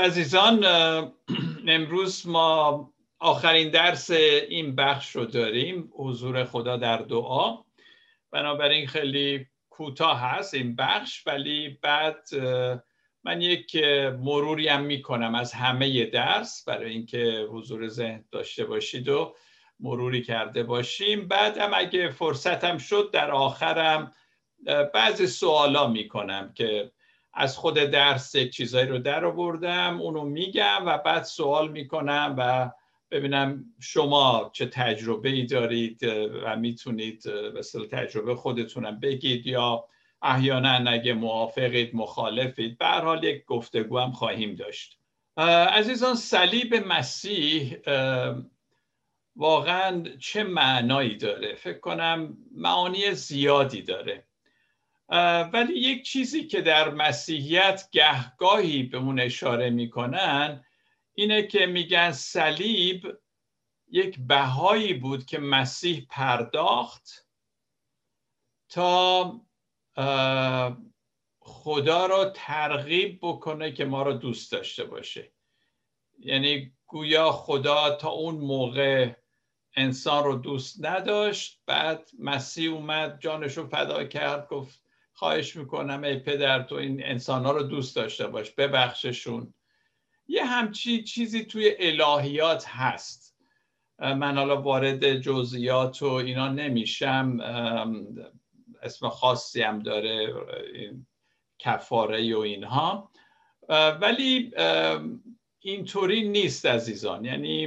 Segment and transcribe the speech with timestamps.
[0.00, 0.64] عزیزان
[1.68, 7.58] امروز ما آخرین درس این بخش رو داریم حضور خدا در دعا.
[8.30, 12.28] بنابراین خیلی کوتاه هست این بخش ولی بعد
[13.24, 13.76] من یک
[14.20, 19.34] مروری هم می‌کنم از همه درس برای اینکه حضور ذهن داشته باشید و
[19.80, 21.28] مروری کرده باشیم.
[21.28, 24.12] بعد هم اگه فرصتم شد در آخرم
[24.94, 26.92] بعضی سوالا می‌کنم که
[27.34, 32.70] از خود درس چیزایی رو در آوردم اونو میگم و بعد سوال می‌کنم و
[33.10, 36.02] ببینم شما چه تجربه ای دارید
[36.44, 39.84] و می‌تونید مثل تجربه خودتونم بگید یا
[40.22, 42.78] احیانا اگه موافقید مخالفید.
[42.78, 44.98] به حال یک گفتگو هم خواهیم داشت.
[45.68, 47.76] عزیزان صلیب مسیح
[49.36, 54.24] واقعا چه معنایی داره؟ فکر کنم معانی زیادی داره.
[55.52, 60.64] ولی یک چیزی که در مسیحیت گهگاهی به اون اشاره می‌کنن
[61.14, 63.18] اینه که میگن صلیب
[63.88, 67.26] یک بهایی بود که مسیح پرداخت
[68.68, 69.40] تا
[71.40, 75.32] خدا را ترغیب بکنه که ما را دوست داشته باشه.
[76.18, 79.12] یعنی گویا خدا تا اون موقع
[79.76, 84.89] انسان رو دوست نداشت بعد مسیح اومد جانش رو فدا کرد گفت
[85.20, 89.54] خواهش می‌کنم ای پدر تو این انسان ها رو دوست داشته باش ببخششون.
[90.28, 93.36] یه همچی چیزی توی الهیات هست.
[93.98, 97.38] من حالا وارد جزئیات و اینا نمیشم.
[98.82, 100.34] اسم خاصی هم داره
[101.58, 103.10] کفاره و اینها.
[104.00, 104.52] ولی
[105.58, 107.24] اینطوری نیست عزیزان.
[107.24, 107.66] یعنی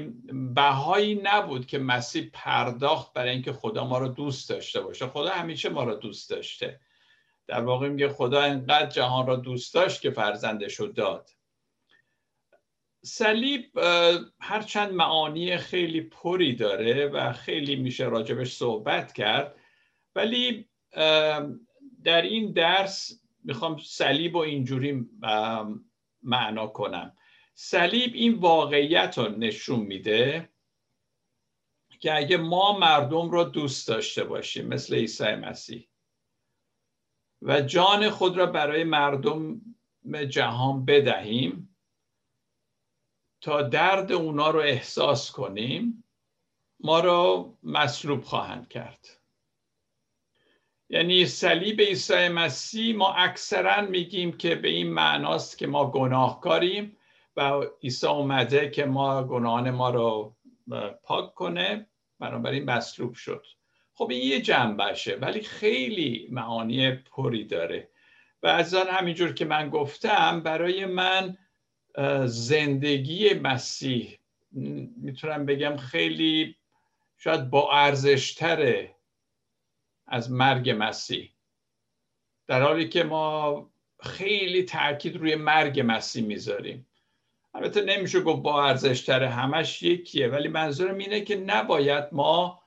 [0.55, 5.07] بهایی نبود که مسیح پرداخت برای اینکه خدا ما رو دوست داشته باشه.
[5.07, 6.79] خدا همیشه ما رو دوست داشته.
[7.47, 11.29] در واقع میگه خدا انقدر جهان را دوست داشت که فرزندش رو داد.
[13.05, 13.77] صلیب
[14.39, 19.55] هرچند معانی خیلی پری داره و خیلی میشه راجبش صحبت کرد
[20.15, 20.69] ولی
[22.03, 25.09] در این درس می‌خوام صلیب و اینجوری
[26.23, 27.17] معنا کنم.
[27.55, 30.49] صلیب این واقعیت رو نشون میده
[31.99, 35.89] که اگه ما مردم رو دوست داشته باشیم مثل عیسی مسیح
[37.43, 39.61] و جان خود را برای مردم
[40.29, 41.75] جهان بدهیم
[43.41, 46.03] تا درد اونا رو احساس کنیم
[46.79, 49.07] ما رو مصلوب خواهند کرد.
[50.89, 56.97] یعنی صلیب عیسی مسیح ما اکثرا میگیم که به این معناست که ما گناهکاریم
[57.35, 60.35] و عیسی اومده که ما گناهان ما رو
[61.03, 61.87] پاک کنه
[62.19, 63.45] بنابراین مصلوب شد.
[63.95, 67.89] خب این یه جنبشه ولی خیلی معانی پری داره.
[68.43, 71.37] و از آن همینجور که من گفتم برای من
[72.25, 74.19] زندگی مسیح
[74.97, 76.55] می‌تونم بگم خیلی
[77.17, 78.95] شاید با ارزشتره
[80.07, 81.29] از مرگ مسیح.
[82.47, 86.87] در حالی که ما خیلی تاکید روی مرگ مسیح می‌ذاریم.
[87.53, 92.62] البته نمیشه گفت با ارزشتره همش یکیه ولی منظورم اینه که نباید ما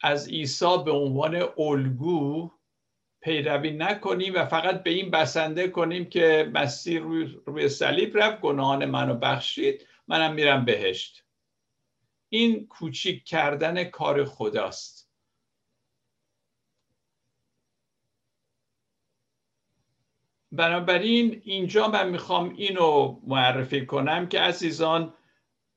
[0.00, 2.50] از عیسی به عنوان الگو
[3.20, 8.84] پیروی نکنیم و فقط به این بسنده کنیم که مسیح روی, روی صلیب رفت گناهان
[8.84, 11.24] منو بخشید منم میرم بهشت.
[12.28, 15.10] این کوچیک کردن کار خداست.
[20.52, 25.14] بنابراین اینجا من می‌خوام اینو معرفی کنم که عزیزان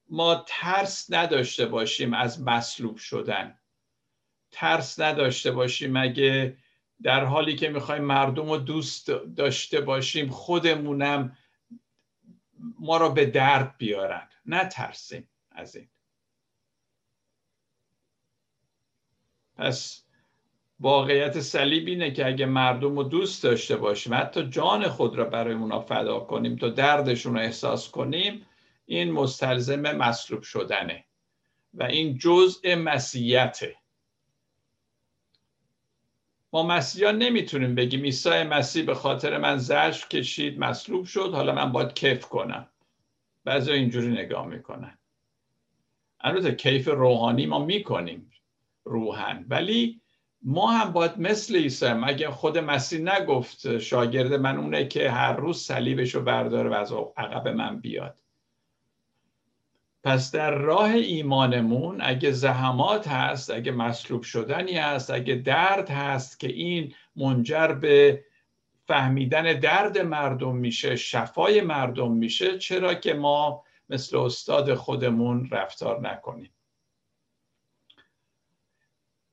[0.10, 3.60] ما ترس نداشته باشیم از مصلوب شدن.
[4.54, 5.98] ترس نداشته باشیم.
[5.98, 6.58] اگه
[7.04, 11.38] در حالی که می‌خوایم مردم رو دوست داشته باشیم خودمونم
[12.80, 14.30] ما رو به درد بیارن.
[14.46, 15.90] نترسیم از این.
[19.56, 20.04] پس
[20.80, 25.54] واقعیت صلیب اینه که اگه مردم رو دوست داشته باشیم حتی جان خود را برای
[25.54, 28.46] اونا فدا کنیم تا دردشون رو احساس کنیم
[28.86, 31.06] این مستلزم مصلوب شدنه.
[31.74, 33.76] و این جزء مسیحیته.
[36.54, 41.72] ما مسیحیان نمی‌تونیم بگیم عیسی مسیح به خاطر من زجر کشید مصلوب شد حالا من
[41.72, 42.68] باید کیف کنم.
[43.46, 44.98] بعضی اینجوری نگاه می‌کنن.
[46.22, 48.32] البته کیف روحانی ما می‌کنیم
[48.84, 50.02] روحن ولی
[50.42, 55.58] ما هم باید مثل عیسی اگه خود مسیح نگفت شاگرد من اونه که هر روز
[55.58, 58.23] صلیبش رو برداره و از عقب من بیاد.
[60.04, 66.48] پس در راه ایمانمون اگه زحمات هست اگه مصلوب شدنی هست اگه درد هست که
[66.48, 68.26] این منجر به
[68.88, 76.54] فهمیدن درد مردم میشه شفای مردم میشه چرا که ما مثل استاد خودمون رفتار نکنیم؟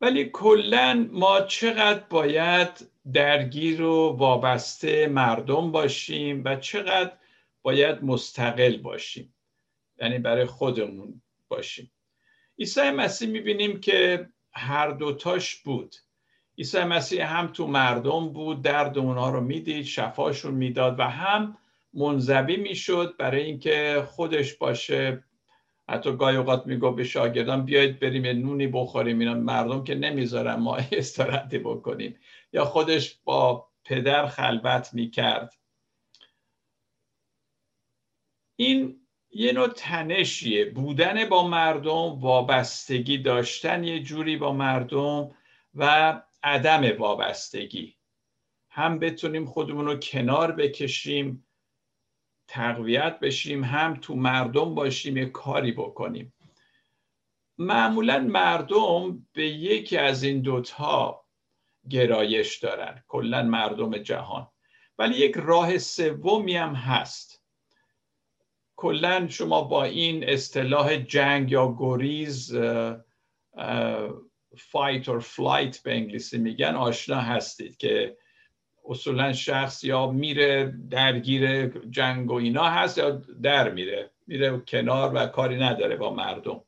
[0.00, 7.12] ولی کلا ما چقدر باید درگیر و وابسته مردم باشیم و چقدر
[7.62, 9.34] باید مستقل باشیم؟
[10.00, 11.92] یعنی برای خودمون باشیم.
[12.58, 15.96] عیسی مسیح می‌بینیم که هر دوتاش بود.
[16.58, 21.56] عیسی مسیح هم تو مردم بود درد اونها رو می‌دید شفاشون می‌داد و هم
[21.94, 25.24] منزوی می‌شد برای اینکه خودش باشه.
[25.88, 30.54] حتی گاهی اوقات میگو به شاگردان بیایید بریم یه نونی بخوریم اینا مردم که نمی‌ذارن
[30.54, 32.18] ما استراحتی بکنیم.
[32.52, 35.54] یا خودش با پدر خلوت می‌کرد.
[38.56, 38.99] این
[39.32, 40.64] یه نوع تنشیه.
[40.64, 45.30] بودن با مردم وابستگی داشتن یه جوری با مردم
[45.74, 47.96] و عدم وابستگی.
[48.70, 51.46] هم بتونیم خودمون رو کنار بکشیم
[52.48, 56.34] تقویت بشیم هم تو مردم باشیم یه کاری بکنیم.
[57.58, 61.24] معمولا مردم به یکی از این دوتا
[61.90, 63.04] گرایش دارن.
[63.08, 64.48] کلا مردم جهان.
[64.98, 67.39] ولی یک راه سومی هم هست.
[68.80, 72.56] کلا شما با این اصطلاح جنگ یا گریز
[74.56, 78.16] fight or flight به انگلیسی میگن آشنا هستید که
[78.84, 83.10] اصولا شخص یا میره درگیر جنگ و اینا هست یا
[83.42, 86.60] در میره میره کنار و کاری نداره با مردم.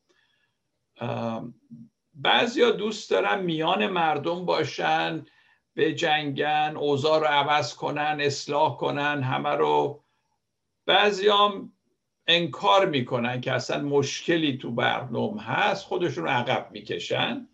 [2.15, 5.27] بعضیا دوست دارن میان مردم باشن
[5.75, 10.05] به جنگن اوضاع رو عوض کنن اصلاح کنن همه رو.
[10.87, 11.69] بعضیا
[12.27, 17.49] انکار می‌کنن که اصلا مشکلی تو مردم هست خودشون عقب می‌کشن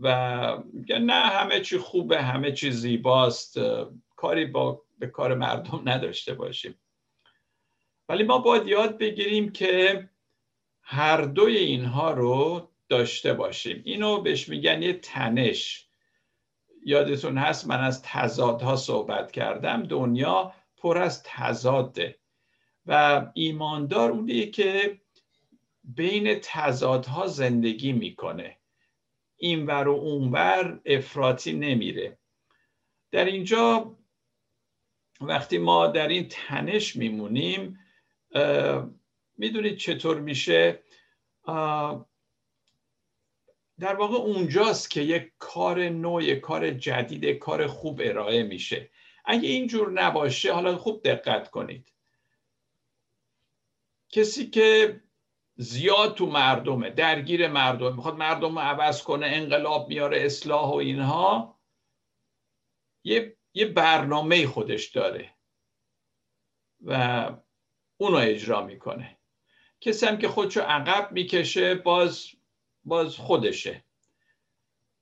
[0.00, 3.58] و میگن نه همه چی خوبه همه چی زیباست
[4.16, 6.80] کاری با به کار مردم نداشته باشیم.
[8.08, 10.08] ولی ما باید یاد بگیریم که
[10.82, 13.82] هر دوی اینها رو داشته باشیم.
[13.84, 15.88] اینو بهش میگن یه تنش.
[16.86, 19.82] یادتون هست من از تضادها صحبت کردم.
[19.82, 22.18] دنیا پر از تضاده.
[22.86, 25.00] و ایماندار اونیه که
[25.84, 28.56] بین تضادها زندگی می‌کنه.
[29.36, 32.18] اینور و اونور افراطی نمیره.
[33.10, 33.96] در اینجا
[35.20, 37.78] وقتی ما در این تنش میمونیم
[39.36, 40.82] می‌دونید چطور میشه؟
[43.80, 48.90] در واقع اونجاست که یک کار نو یک کار جدید یک کار خوب ارائه میشه.
[49.24, 51.93] اگه اینجور نباشه حالا خوب دقت کنید.
[54.14, 55.00] کسی که
[55.56, 61.60] زیاد تو مردمه درگیر مردم می‌خواد مردم رو عوض کنه انقلاب میاره اصلاح و اینها
[63.04, 65.34] یه, یه برنامه خودش داره
[66.80, 67.30] و
[67.96, 69.18] اونو اجرا می‌کنه.
[69.80, 72.26] کسی هم که خودشو عقب می‌کشه باز
[72.84, 73.84] باز خودشه.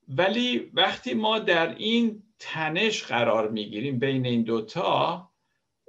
[0.09, 5.32] ولی وقتی ما در این تنش قرار می‌گیریم بین این دوتا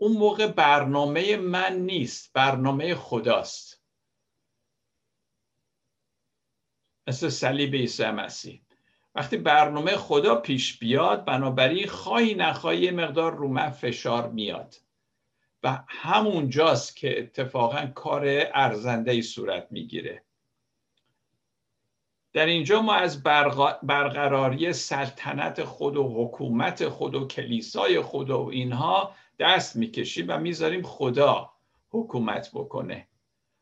[0.03, 3.83] اون موقع برنامه من نیست برنامه خداست.
[7.07, 8.61] مثل صلیب عیسی مسیح.
[9.15, 14.75] وقتی برنامه خدا پیش بیاد بنابراین خواهی نخواهی مقدار رو من فشار میاد.
[15.63, 20.23] و همونجاست که اتفاقا کار ارزنده صورت می‌گیره.
[22.33, 23.23] در اینجا ما از
[23.83, 30.81] برقراری سلطنت خود و حکومت خود و کلیسای خود و اینها دست می‌کشیم و می‌ذاریم
[30.81, 31.51] خدا
[31.89, 33.07] حکومت بکنه.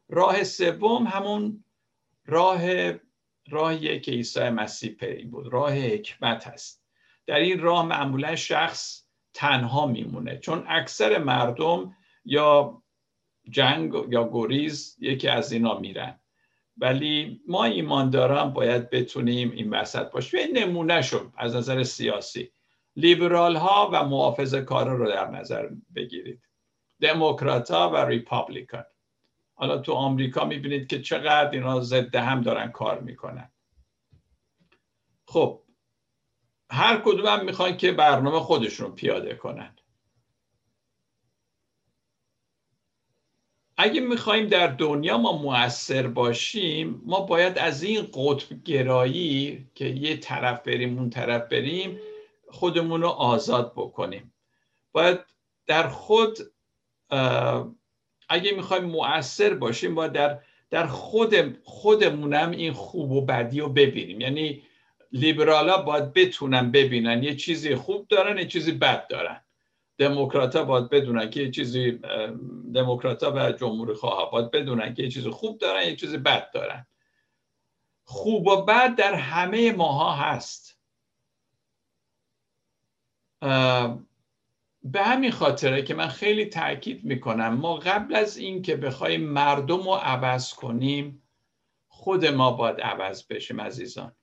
[0.09, 1.63] راه سوم همون
[2.25, 2.61] راه
[3.49, 5.47] راهیه که عیسی مسیح پی بود.
[5.53, 6.83] راه حکمت هست.
[7.25, 10.37] در این راه معمولا شخص تنها میمونه.
[10.37, 12.81] چون اکثر مردم یا
[13.49, 16.19] جنگ یا گریز یکی از اینا میرن.
[16.77, 22.51] ولی ما ایمانداران باید بتونیم این وسط باشیم این نمونه شد از نظر سیاسی.
[22.95, 26.41] لیبرال ها و محافظ کار رو در نظر بگیرید.
[27.01, 28.83] دموکرات ها و ریپابلیکان.
[29.53, 33.51] حالا تو آمریکا می‌بینید که چقدر اینا ضد هم دارن کار می‌کنن.
[35.27, 35.63] خب
[36.71, 39.75] هر کدوم هم می‌خوان که برنامه خودشون پیاده کنن.
[43.77, 50.17] اگه می‌خوایم در دنیا ما موثر باشیم ما باید از این قطب گرایی که یه
[50.17, 51.99] طرف بریم اون طرف بریم
[52.51, 54.33] خودمون رو آزاد بکنیم.
[54.91, 55.19] باید
[55.67, 56.37] در خود
[58.29, 60.39] اگه می‌خوایم مؤثر باشیم باید در
[60.69, 64.21] در خود خودمونم این خوب و بدی رو ببینیم.
[64.21, 64.63] یعنی
[65.11, 69.41] لیبرالا باید بتونن ببینن یه چیزی خوب دارن یه چیزی بد دارن.
[69.97, 71.99] دموکرات باید بدونن که یه چیزی
[72.73, 76.87] دموکرات و جمهوری خواه باید بدونن که یه چیزی خوب دارن یه چیزی بد دارن.
[78.03, 80.80] خوب و بد در همه ماها هست.
[84.83, 89.83] به همین خاطره که من خیلی تاکید می‌کنم ما قبل از این که بخوایم مردم
[89.83, 91.23] رو عوض کنیم
[91.87, 94.15] خود ما باید عوض بشیم عزیزان.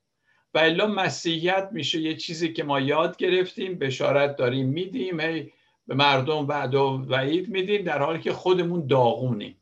[0.53, 5.53] و الا مسیحیت میشه یه چیزی که ما یاد گرفتیم بشارت داریم میدیم هی
[5.87, 9.61] به مردم وعد و وعید میدیم در حالی که خودمون داغونیم.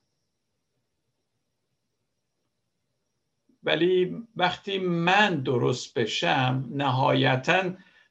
[3.63, 7.63] ولی وقتی من درست بشم نهایتا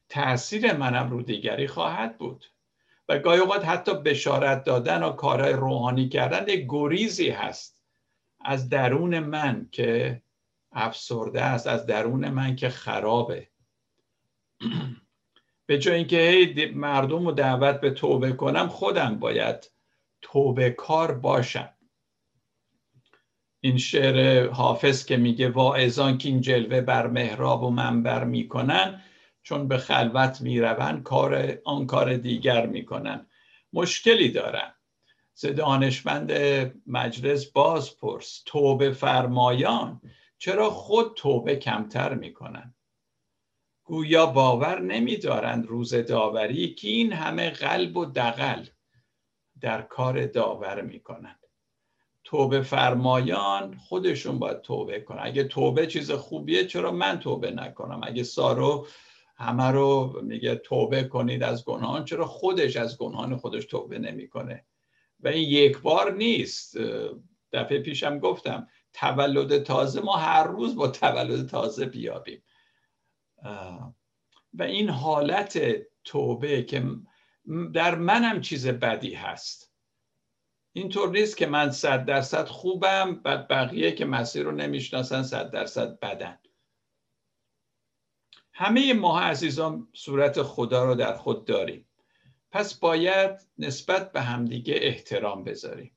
[0.08, 2.46] تاثیر منم رو دیگری خواهد بود.
[3.08, 7.80] و گاهی اوقات حتی بشارت دادن و کارهای روحانی کردن یک گریزی هست
[8.40, 10.22] از درون من که
[10.72, 13.48] افسرده است از درون من که خرابه.
[15.66, 19.70] به جای اینکه هی مردم رو دعوت به توبه کنم خودم باید
[20.22, 21.68] توبه کار باشم.
[23.60, 29.02] این شعر حافظ که میگه واعظان که این جلوه بر محراب و منبر می‌کنن
[29.47, 33.26] چون به خلوت می‌روند کار آن کار دیگر می‌کنن
[33.73, 34.75] مشکلی دارن.
[35.35, 36.33] ز دانشمند
[36.87, 40.00] مجلس باز پرس توبه فرمایان
[40.38, 42.75] چرا خود توبه کمتر می‌کنن
[43.85, 48.67] گویا باور نمیدارند روز داوری که این همه قلب و دقل
[49.61, 51.41] در کار داور می‌کنند.
[52.25, 55.21] توبه فرمایان خودشون باید توبه کنن.
[55.23, 58.87] اگه توبه چیز خوبیه چرا من توبه نکنم؟ اگه سارو
[59.37, 64.64] همه رو میگه توبه کنید از گناهان چرا خودش از گناهان خودش توبه نمی‌کنه؟
[65.21, 66.76] و این یک بار نیست.
[67.52, 72.43] دفعه پیشم گفتم تولد تازه ما هر روز با تولد تازه بیابیم.
[74.55, 75.61] و این حالت
[76.05, 76.85] توبه که
[77.75, 79.73] در منم چیز بدی هست.
[80.73, 85.99] اینطور نیست که من صد درصد خوبم بعد بقیه که مسیر رو نمی‌شناسن صد درصد
[86.00, 86.38] بدن.
[88.58, 91.88] همه ما عزیزان صورت خدا رو در خود داریم.
[92.50, 95.96] پس باید نسبت به همدیگه احترام بذاریم.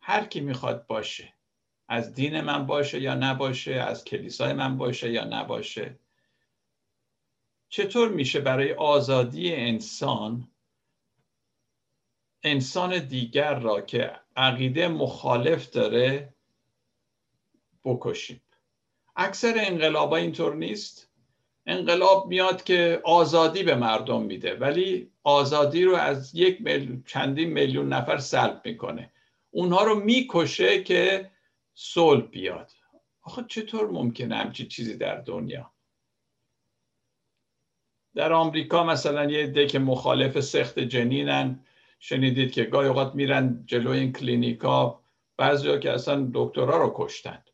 [0.00, 1.34] هر کی می‌خواد باشه.
[1.88, 5.98] از دین من باشه یا نباشه از کلیسای من باشه یا نباشه.
[7.68, 10.50] چطور میشه برای آزادی انسان
[12.42, 16.34] انسان دیگر را که عقیده مخالف داره
[17.84, 18.42] بکشیم؟
[19.16, 21.07] اکثر انقلاب اینطور نیست؟
[21.68, 27.92] انقلاب میاد که آزادی به مردم میده ولی آزادی رو از یک میلیون چندین میلیون
[27.92, 29.12] نفر سلب می‌کنه.
[29.50, 31.30] اونها رو می‌کشه که
[31.74, 32.72] صلح بیاد.
[33.22, 35.72] آخه چطور ممکنه همچی چیزی در دنیا؟
[38.14, 41.64] در آمریکا مثلا یه عده که مخالف سخت جنینن.
[42.00, 45.00] شنیدید که گاهی اوقات میرن جلو این کلینیکا
[45.36, 47.44] بعضیا که اصلا دکترها رو کشتن.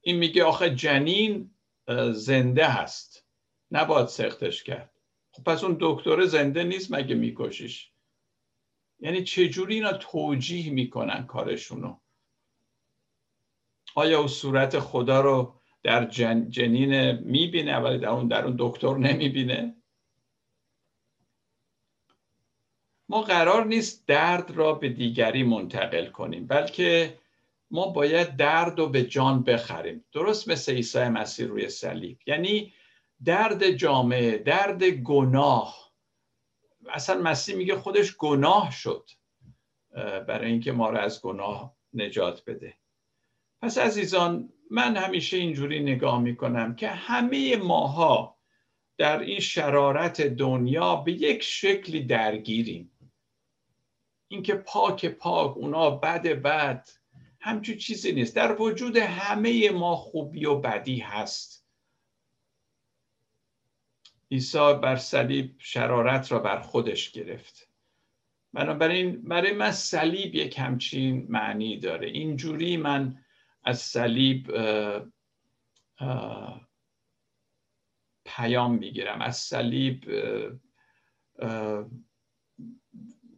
[0.00, 1.50] این میگه آخه جنین
[2.12, 3.26] زنده هست.
[3.70, 4.90] نباید سختش کرد.
[5.30, 7.92] خب پس اون دکتر زنده نیست مگه میکشیش؟
[9.00, 11.98] یعنی چجوری اینا توجیه می‌کنن کارشونو؟
[13.94, 18.96] آیا او صورت خدا رو در جن جنین می‌بینه ولی در اون در اون دکتر
[18.96, 19.76] نمی‌بینه؟
[23.08, 27.18] ما قرار نیست درد را به دیگری منتقل کنیم بلکه
[27.70, 30.04] ما باید درد رو به جان بخریم.
[30.12, 32.18] درست مثل عیسی مسیح روی صلیب.
[32.26, 32.72] یعنی
[33.24, 35.92] درد جامعه درد گناه.
[36.88, 39.10] اصلا مسیح میگه خودش گناه شد
[40.28, 42.74] برای اینکه ما را از گناه نجات بده.
[43.62, 48.36] پس عزیزان من همیشه اینجوری نگاه می‌کنم که همه ماها
[48.98, 52.92] در این شرارت دنیا به یک شکلی درگیریم.
[54.28, 56.88] اینکه پاک پاک اونا بد بد
[57.46, 58.36] همچون چیزی نیست.
[58.36, 61.66] در وجود همه ما خوبی و بدی هست.
[64.30, 67.68] عیسی بر صلیب شرارت را بر خودش گرفت.
[68.52, 72.08] بنابراین برای من صلیب یک همچین معنی داره.
[72.08, 73.24] اینجوری من
[73.64, 74.52] از صلیب
[78.24, 79.22] پیام می‌گیرم.
[79.22, 80.04] از صلیب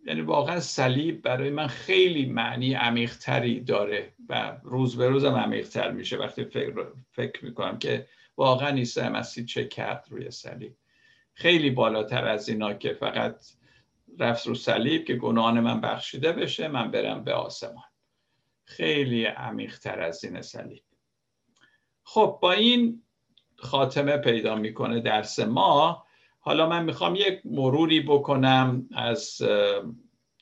[0.08, 6.16] یعنی واقعا صلیب برای من خیلی معنی عمیقتری داره و روز به روزم عمیقتر میشه
[6.16, 10.76] وقتی فکر, فکر می‌کنم که واقعا عیسی مسیح چه کرد روی صلیب.
[11.34, 13.44] خیلی بالاتر از اینا که فقط
[14.18, 17.84] رفت رو صلیب که گناهان من بخشیده بشه من برم به آسمان.
[18.64, 20.82] خیلی عمیقتر از این صلیب.
[22.02, 23.02] خب با این
[23.56, 26.07] خاتمه پیدا می‌کنه درس ما.
[26.48, 29.42] حالا من می‌خوام یک مروری بکنم از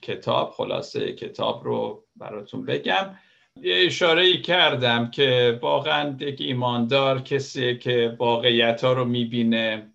[0.03, 3.15] کتاب خلاصه کتاب رو براتون بگم.
[3.63, 9.91] یه اشاره ای کردم که واقعا یک ایماندار کسی که واقعیت ها رو می‌بینه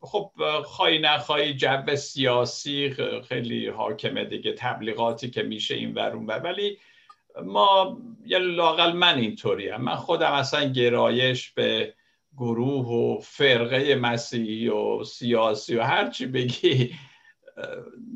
[0.00, 0.30] خب
[0.64, 2.94] خواهی نخواهی جو سیاسی
[3.28, 6.78] خیلی حاکمه دیگه تبلیغاتی که میشه این ورون بر ولی
[7.44, 9.76] ما یه لاقل من اینطوریم.
[9.76, 11.94] من خودم اصلا گرایش به
[12.36, 16.94] گروه و فرقه مسیحی و سیاسی و هرچی بگی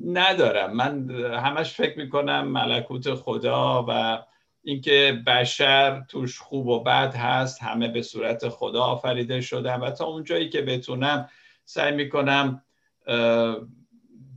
[0.07, 0.77] ندارم.
[0.77, 4.23] من همش فکر می‌کنم ملکوت خدا و
[4.63, 10.05] اینکه بشر توش خوب و بد هست همه به صورت خدا آفریده شدن و تا
[10.05, 11.29] اونجایی که بتونم
[11.65, 12.63] سعی می‌کنم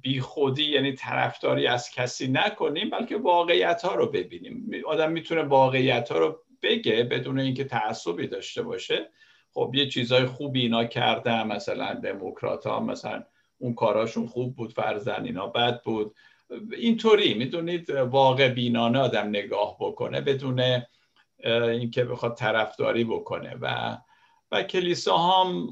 [0.02, 4.72] بی خودی یعنی طرفداری از کسی نکنیم بلکه واقعیت ها رو ببینیم.
[4.88, 9.10] آدم می‌تونه واقعیت ها رو بگه بدون اینکه تعصبی داشته باشه.
[9.53, 13.24] خب یه چیزای خوبی اینا کردن مثلا دموکرات ها مثلا
[13.57, 16.15] اون کاراشون خوب بود فرزن اینا بد بود.
[16.72, 20.63] اینطوری می‌دونید واقع بینانه آدم نگاه بکنه بدون
[21.45, 23.55] اینکه بخواد طرفداری بکنه.
[23.62, 23.98] و
[24.51, 25.67] و کلیسا هم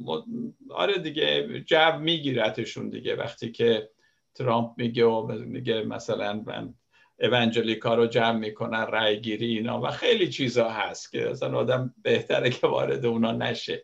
[0.69, 3.15] آره دیگه جو میگیرتشون دیگه.
[3.15, 3.89] وقتی که
[4.35, 6.73] ترامپ میگه و میگه مثلا من
[7.22, 12.50] اونجلیکا رو جمع می‌کنن رای گیری اینا و خیلی چیزا هست که اصلا آدم بهتره
[12.50, 13.84] که وارد اونا نشه.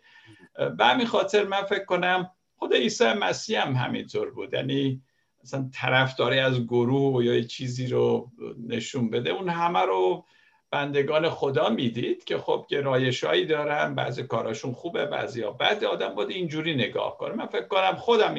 [0.78, 4.54] به همین خاطر من فکر کنم خود عیسی مسیح هم همینطور بود.
[4.54, 5.02] یعنی
[5.44, 8.32] مثلا طرفداری از گروه یا چیزی رو
[8.68, 9.30] نشون بده.
[9.30, 10.26] اون همه رو
[10.72, 16.30] بندگان خدا می‌دید که خب گرایشایی دارن بعضی کاراشون خوبه بعضی ها بعد آدم باید
[16.30, 17.34] اینجوری نگاه کنه.
[17.36, 18.36] من فکر کنم خودم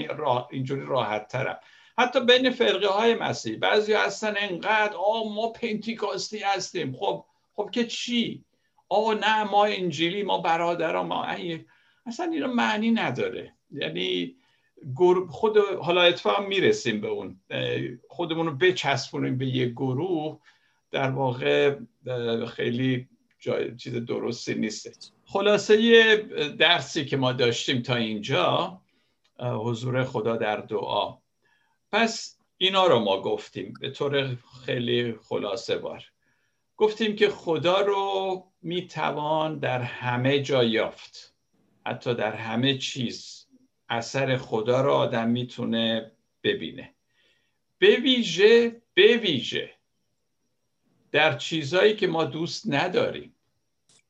[0.50, 1.58] اینجوری راحت ترم
[1.98, 3.58] حتی بین فرقه های مسیح.
[3.58, 6.92] بعضی هستن انقدر آ ما پنتیکاستی هستیم.
[6.92, 7.24] خب
[7.54, 8.44] خب که چی؟
[8.88, 11.26] آ نه ما انجیلی ما برادران ما
[12.06, 13.54] اصلا اینا معنی نداره.
[13.70, 14.36] یعنی
[15.30, 17.40] خود حالا اتفاق می‌رسیم به اون.
[18.08, 20.38] خودمون رو بچسبونیم به یه گروه.
[20.90, 21.76] در واقع
[22.48, 23.08] خیلی
[23.40, 25.14] جای چیز درستی نیست.
[25.24, 26.16] خلاصه
[26.58, 28.80] درسی که ما داشتیم تا اینجا
[29.40, 31.18] حضور خدا در دعا.
[31.92, 33.74] پس اینا رو ما گفتیم.
[33.80, 36.04] به طور خیلی خلاصه بار.
[36.76, 41.34] گفتیم که خدا رو می‌توان در همه جا یافت.
[41.86, 43.46] حتی در همه چیز
[43.88, 46.94] اثر خدا رو آدم می‌تونه ببینه.
[47.78, 49.70] به ویژه به ویژه
[51.12, 53.34] در چیزهایی که ما دوست نداریم.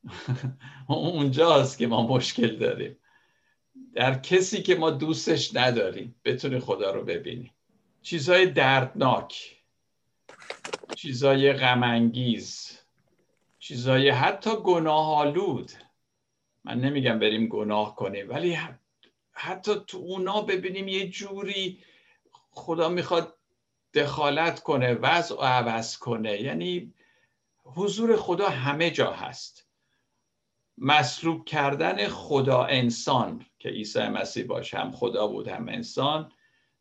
[0.89, 2.97] اونجاست که ما مشکل داریم.
[3.93, 7.51] در کسی که ما دوستش نداریم بتونی خدا رو ببینی
[8.01, 9.57] چیزهای دردناک
[10.95, 12.79] چیزهای غمانگیز
[13.59, 15.71] چیزهای حتی گناهالود
[16.63, 18.57] من نمیگم بریم گناه کنیم ولی
[19.31, 21.83] حتی تو اونا ببینیم یه جوری
[22.51, 23.39] خدا می‌خواد
[23.93, 26.41] دخالت کنه وضع و عوض کنه.
[26.41, 26.93] یعنی
[27.63, 29.67] حضور خدا همه جا هست.
[30.77, 36.31] مسلوب کردن خدا انسان که عیسی مسیح باشه هم خدا بود هم انسان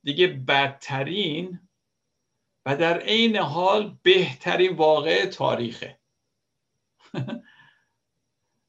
[0.08, 1.60] دیگه بدترین
[2.66, 5.98] و در عین حال بهترین واقع تاریخه.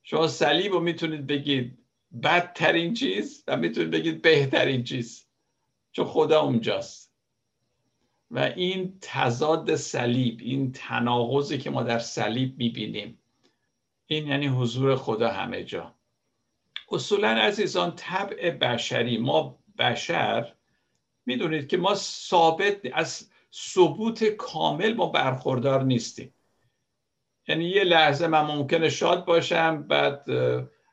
[0.04, 1.78] شما صلیب رو می‌تونید بگید
[2.24, 5.28] بدترین چیز و می‌تونید بگید بهترین چیز
[5.92, 7.14] چون خدا اونجاست.
[8.32, 13.20] و این تضاد صلیب این تناقضی که ما در صلیب می‌بینیم
[14.08, 15.96] این یعنی حضور خدا همه جا.
[16.92, 20.59] اصولا عزیزان طبع بشری ما بشر
[21.26, 26.34] می‌دونید که ما ثابت از ثبوت کامل ما برخوردار نیستیم.
[27.48, 30.26] یعنی یه لحظه من ممکنه شاد باشم بعد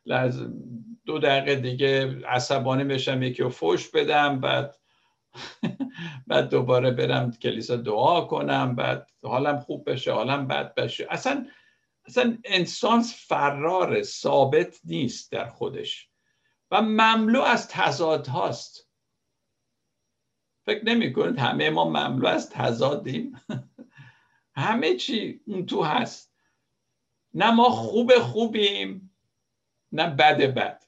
[0.06, 0.48] لحظه
[1.06, 4.76] دو دقیقه دیگه عصبانی بشم یکی رو فوش بدم بعد
[6.28, 11.06] بعد دوباره برم کلیسا دعا کنم بعد حالم خوب بشه حالم بد بشه.
[11.10, 11.46] اصلا
[12.04, 16.08] اصلا انسان فرار ثابت نیست در خودش.
[16.70, 18.85] و مملو از تضاد هاست
[20.66, 23.40] فکر نمی کنید همه ما مملو از تضادیم؟
[24.56, 26.34] همه چی اون تو هست.
[27.34, 29.10] نه ما خوب خوبیم
[29.92, 30.82] نه بد بد.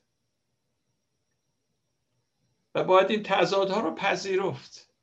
[2.75, 4.95] و باید این تضادها رو پذیرفت.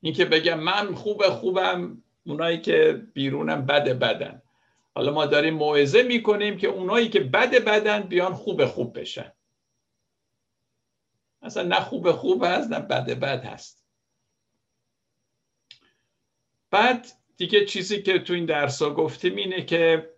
[0.00, 4.42] اینکه بگم من خوب خوبم اونایی که بیرونم بد بدن.
[4.94, 9.32] حالا ما داریم موعظه می‌کنیم که اونایی که بد بدن بیان خوب خوب بشن.
[11.42, 13.84] اصلا نه خوب خوب هست نه بد بد هست.
[16.70, 20.12] بعد دیگه چیزی که تو این درس ها گفتیم اینه که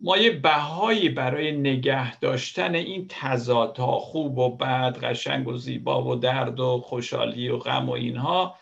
[0.00, 6.16] ما یه بهایی برای نگه داشتن این تضادها خوب و بد قشنگ و زیبا و
[6.16, 8.58] درد و خوشحالی و غم و اینها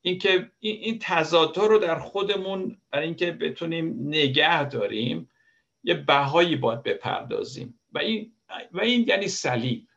[0.00, 5.30] اینکه این تضادها رو در خودمون برای اینکه بتونیم نگه داریم
[5.84, 7.80] یه بهایی باید بپردازیم.
[7.92, 8.32] و این
[8.72, 9.88] و این یعنی صلیب.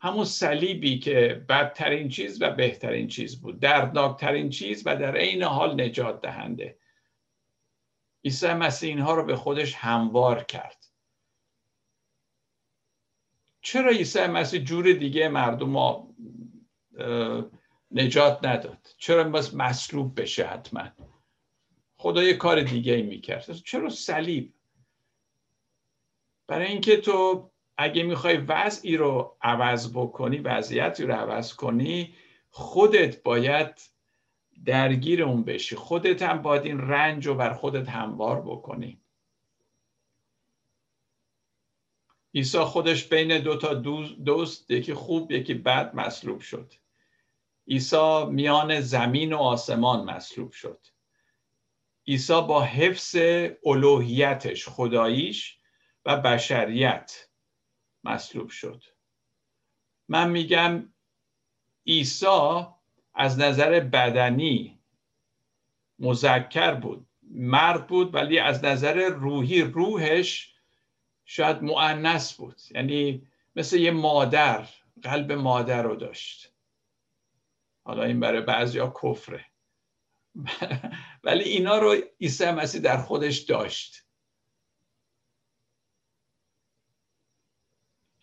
[0.00, 3.60] همون صلیبی که بدترین چیز و بهترین چیز بود.
[3.60, 6.78] دردناکترین چیز و در عین حال نجات دهنده.
[8.24, 10.86] عیسی مسیح اینها رو به خودش هموار کرد.
[13.60, 16.08] چرا عیسی مسیح جور دیگه مردم ها
[17.90, 20.88] نجات نداد؟ چرا بس مصلوب بشه حتما؟
[21.96, 23.52] خدا یه کار دیگه ای می‌کرد.
[23.52, 24.54] چرا صلیب؟
[26.46, 32.14] برای اینکه تو اگه می‌خوای وضعی رو عوض بکنی وضعیتی رو عوض کنی
[32.50, 33.80] خودت باید
[34.64, 35.76] درگیر اون بشی.
[35.76, 39.00] خودت هم باید این رنج رو بر خودت هموار بکنی.
[42.34, 43.74] عیسی خودش بین دو تا
[44.24, 46.72] دوست یکی خوب یکی بد مصلوب شد.
[47.68, 50.86] عیسی میان زمین و آسمان مصلوب شد.
[52.06, 53.16] عیسی با حفظ
[53.66, 55.58] الوهیتش خداییش
[56.04, 57.27] و بشریت.
[58.04, 58.84] مصلوب شد.
[60.08, 60.88] من میگم
[61.86, 62.66] عیسی
[63.14, 64.78] از نظر بدنی
[65.98, 67.06] مذکر بود.
[67.30, 70.54] مرد بود ولی از نظر روحی روحش
[71.24, 72.60] شاید معنس بود.
[72.70, 74.68] یعنی مثل یه مادر
[75.02, 76.52] قلب مادر رو داشت.
[77.84, 79.44] حالا این برای بعضی کفره.
[81.24, 84.04] ولی اینا رو عیسی مسیح در خودش داشت.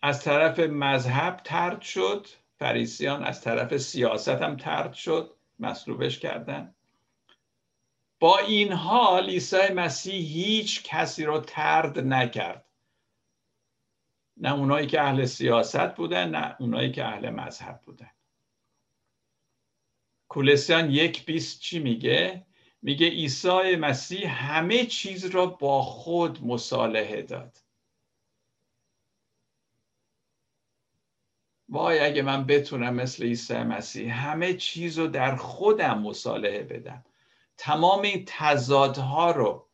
[0.02, 2.26] از طرف مذهب ترد شد
[2.58, 6.74] فریسیان از طرف سیاست هم ترد شد مصلوبش کردن.
[8.20, 12.66] با این حال عیسی مسیح هیچ کسی رو ترد نکرد.
[14.36, 18.10] نه اونایی که اهل سیاست بودن نه اونایی که اهل مذهب بودن.
[20.28, 22.46] کولسیان یک بیست چی میگه؟
[22.82, 27.65] میگه عیسی مسیح همه چیز را با خود مصالحه داد.
[31.76, 37.04] وای اگه من بتونم مثل عیسی مسیح همه چیز رو در خودم مصالحه بدم.
[37.56, 39.66] تمام این تضادها رو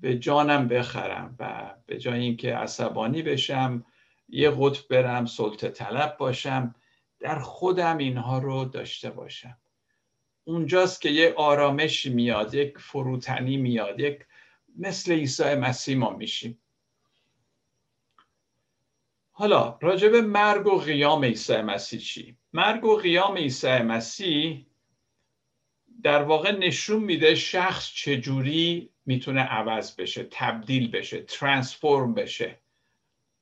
[0.00, 3.84] به جانم بخرم و به جای اینکه عصبانی بشم
[4.28, 6.74] یه قطب برم سلطه طلب باشم
[7.18, 9.56] در خودم اینها رو داشته باشم.
[10.44, 14.26] اونجاست که یه آرامش میاد یک فروتنی میاد یک
[14.78, 16.58] مثل عیسی مسیح ما میشیم.
[19.40, 24.66] حالا راجب مرگ و قیام عیسی مسیح چی؟ مرگ و قیام عیسی مسیح
[26.02, 32.58] در واقع نشون میده شخص چجوری می‌تونه عوض بشه تبدیل بشه ترانسفورم بشه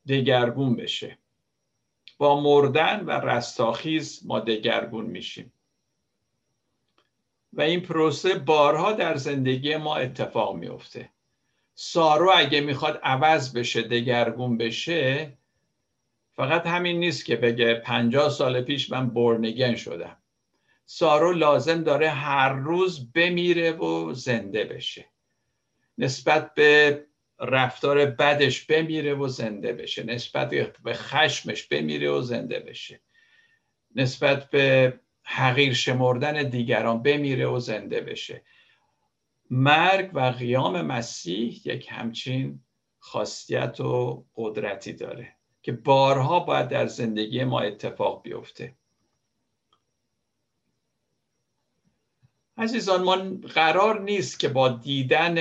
[0.08, 1.18] دگرگون بشه.
[2.18, 5.52] با مردن و رستاخیز ما دگرگون میشیم.
[7.52, 11.10] و این پروسه بارها در زندگی ما اتفاق میفته.
[11.74, 15.37] سارو اگه می‌خواد عوض بشه دگرگون بشه
[16.38, 20.16] فقط همین نیست که بگه پنجاه سال پیش من برنگن شدم.
[20.86, 25.04] سارو لازم داره هر روز بمیره و زنده بشه.
[25.98, 27.04] نسبت به
[27.40, 30.02] رفتار بدش بمیره و زنده بشه.
[30.02, 30.50] نسبت
[30.84, 33.00] به خشمش بمیره و زنده بشه.
[33.94, 38.42] نسبت به حقیر شمردن دیگران بمیره و زنده بشه.
[39.50, 42.60] مرگ و قیام مسیح یک همچین
[42.98, 45.37] خاصیت و قدرتی داره.
[45.62, 48.74] که بارها باید در زندگی ما اتفاق بیفته.
[52.58, 53.16] عزیزان ما
[53.54, 55.38] قرار نیست که با دیدن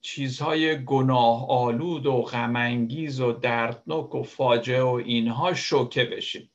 [0.00, 6.50] چیزهای گناه آلود و غمانگیز و دردناک و فاجعه و اینها شوکه بشیم.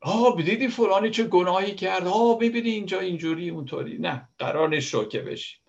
[0.00, 3.98] آه دیدی فلانی چه گناهی کرد؟ آه ببینی اینجا اینجوری اونطوری.
[3.98, 5.60] نه قرار نیست شوکه بشیم.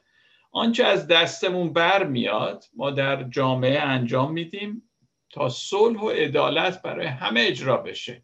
[0.51, 4.89] آنچه از دستمون بر میاد ما در جامعه انجام میدیم.
[5.33, 8.21] تا صلح و عدالت برای همه اجرا بشه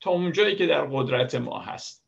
[0.00, 2.04] تا اونجایی که در قدرت ما هست.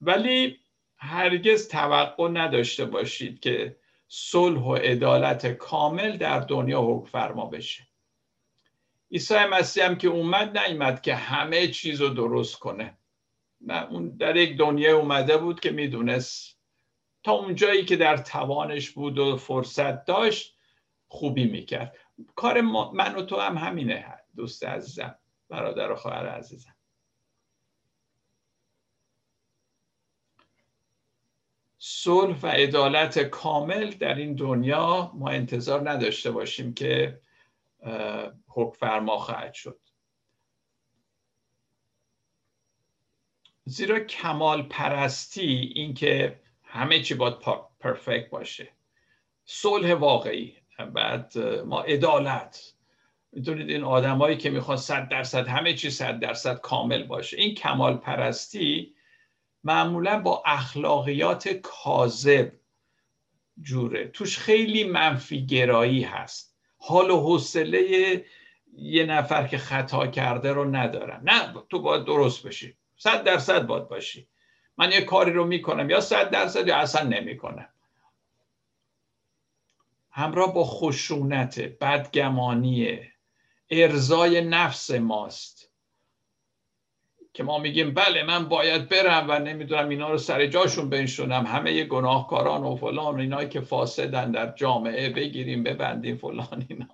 [0.00, 0.58] ولی
[0.96, 3.76] هرگز توقع نداشته باشید که
[4.08, 7.86] صلح و عدالت کامل در دنیا حکم فرما بشه.
[9.12, 12.98] عیسی مسیح هم که اومد نیومد که همه چیز رو درست کنه.
[13.60, 16.58] نه اون در یک دنیا اومده بود که می‌دونست
[17.22, 20.56] تا اونجایی که در توانش بود و فرصت داشت
[21.08, 21.96] خوبی می‌کرد.
[22.36, 22.60] کار
[22.94, 26.76] من و تو هم همینه دوست عزیزم برادر و خواهر عزیزم.
[31.78, 37.20] صلح و عدالت کامل در این دنیا ما انتظار نداشته باشیم که
[38.46, 39.80] حکم فرما خواهد شد.
[43.64, 47.38] زیرا کمال پرستی اینکه همه چی باید
[47.80, 48.72] پرفکت باشه.
[49.44, 50.61] صلح واقعی.
[50.84, 52.72] بعد ما عدالت.
[53.32, 57.36] می‌دونید این آدمایی که می‌خوان صد درصد همه چی صد درصد کامل باشه.
[57.36, 58.94] این کمال پرستی
[59.64, 62.52] معمولا با اخلاقیات کاذب
[63.60, 64.08] جوره.
[64.08, 66.56] توش خیلی منفی گرایی هست.
[66.78, 68.24] حال و حوصله
[68.76, 71.20] یه نفر که خطا کرده رو ندارن.
[71.24, 72.76] نه تو باید درست بشی.
[72.96, 74.28] صد درصد باید باشی.
[74.76, 77.68] من یه کاری رو می‌کنم یا صد درصد یا اصلا نمی‌کنم.
[80.12, 83.00] همراه با خشونت بدگمانی
[83.70, 85.72] ارزای نفس ماست.
[87.34, 91.46] که ما میگیم بله من باید برم و نمی‌دونم اینا رو سر جاشون بنشونم.
[91.46, 96.88] همه گناهکاران و فلان و اینایی که فاسدن در جامعه بگیریم ببندیم فلان اینا.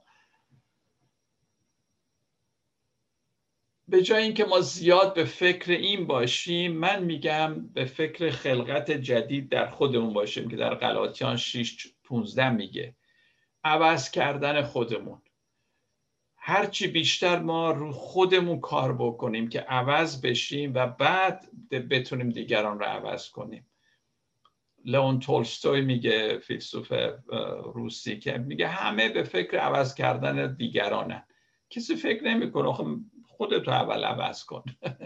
[3.89, 9.49] به جای اینکه ما زیاد به فکر این باشیم من میگم به فکر خلقت جدید
[9.49, 12.98] در خودمون باشیم که در غلاطیان 6 15 میگه.
[13.65, 15.23] عوض کردن خودمون.
[16.37, 22.85] هرچی بیشتر ما رو خودمون کار بکنیم که عوض بشیم و بعد بتونیم دیگران رو
[22.85, 23.67] عوض کنیم.
[24.85, 26.93] لئون تولستوی میگه فیلسوف
[27.75, 31.25] روسی که میگه همه به فکر عوض کردن دیگرانن.
[31.71, 32.87] کسی فکر نمی‌کنه خب
[33.27, 34.65] خودت رو اول عوض کن.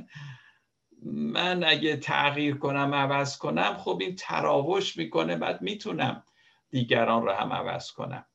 [1.35, 6.25] من اگه تغییر کنم عوض کنم خب این تراوش می‌کنه بعد می‌تونم
[6.71, 8.27] دیگران رو هم عوض کنم.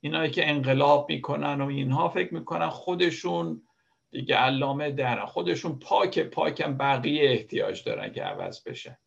[0.00, 3.62] اینایی که انقلاب می‌کنن و اینها فکر می‌کنن خودشون
[4.10, 5.26] دیگه علامه درن.
[5.26, 8.98] خودشون پاک پاکم بقیه احتیاج دارن که عوض بشه.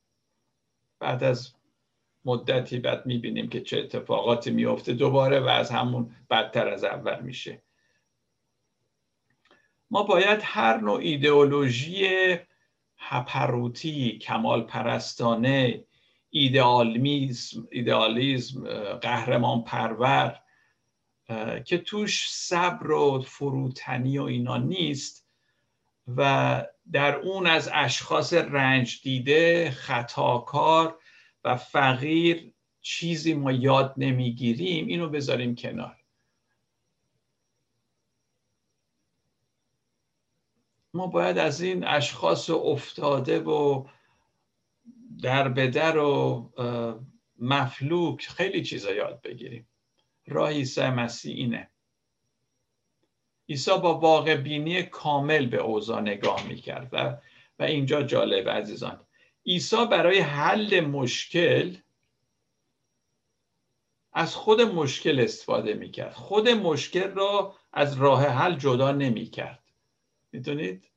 [0.99, 1.53] بعد از
[2.25, 7.61] مدتی بعد می‌بینیم که چه اتفاقاتی میفته دوباره و از همون بدتر از اول میشه.
[9.91, 12.07] ما باید هر نوع ایدئولوژی
[12.97, 15.83] هپروتی کمال پرستانه
[16.29, 20.39] ایدئالیسم ایدئالیسم قهرمان پرور
[21.65, 25.27] که توش صبر و فروتنی و اینا نیست
[26.07, 30.99] و در اون از اشخاص رنج دیده خطاکار
[31.43, 35.97] و فقیر چیزی ما یاد نمی‌گیریم اینو بذاریم کنار.
[40.93, 43.87] ما باید از این اشخاص افتاده و
[45.21, 46.49] در بدر و
[47.39, 49.67] مفلوک خیلی چیزا یاد بگیریم.
[50.27, 51.69] راه عیسی مسیح اینه.
[53.49, 57.17] عیسی با واقع بینی کامل به اوضاع نگاه می‌کرد و,
[57.59, 59.05] و اینجا جالب عزیزان.
[59.45, 61.75] عیسی برای حل مشکل
[64.13, 66.13] از خود مشکل استفاده می‌کرد.
[66.13, 69.63] خود مشکل را از راه حل جدا نمی‌کرد.
[70.31, 70.89] می‌دونید؟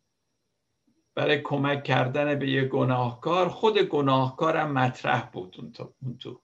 [1.15, 5.57] برای کمک کردن به یک گناهکار خود گناهکارم مطرح بود
[6.03, 6.41] اون تو.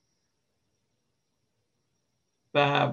[2.54, 2.92] و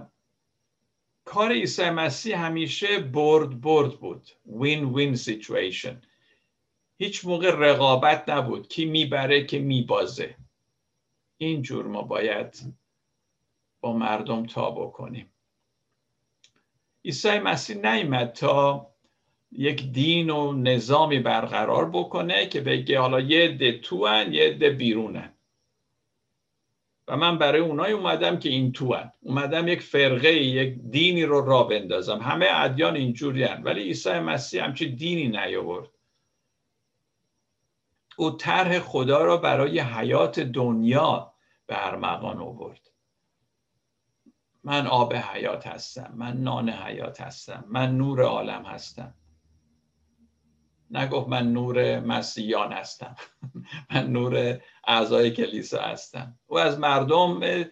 [1.25, 4.29] کار عیسی مسیح همیشه برد برد بود.
[4.45, 6.01] وین وین سیچویشن
[6.97, 8.67] هیچ موقع رقابت نبود.
[8.67, 10.35] کی می‌بره که میبازه.
[11.37, 12.75] اینجور ما باید
[13.81, 15.29] با مردم تا بکنیم
[17.05, 18.89] عیسی مسیح نیمد تا
[19.51, 24.69] یک دین و نظامی برقرار بکنه که بگه حالا یه ده تو هن یه ده
[24.69, 25.33] بیرونن.
[27.09, 29.11] و من برای اونای اومدم که این تو هن.
[29.21, 32.19] اومدم یک فرقه یک دینی رو را بندازم.
[32.19, 33.63] همه ادیان اینجوری هن.
[33.63, 35.89] ولی عیسی مسیح همچی دینی نیاورد.
[38.17, 41.33] او طرح خدا را برای حیات دنیا
[41.67, 42.91] به ارمغان آورد.
[44.63, 46.13] من آب حیات هستم.
[46.15, 47.65] من نان حیات هستم.
[47.67, 49.13] من نور عالم هستم.
[50.91, 53.15] نگفت من نور مسیحیان هستم.
[53.91, 56.39] من نور اعضای کلیسا هستم.
[56.47, 57.63] او از مردم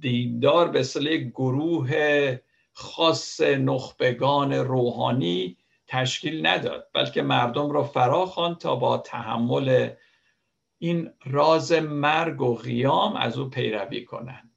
[0.00, 2.38] دیندار به صله گروه
[2.72, 9.90] خاص نخبگان روحانی تشکیل نداد بلکه مردم را فراخوان تا با تحمل
[10.78, 14.50] این راز مرگ و قیام از او پیروی کنند.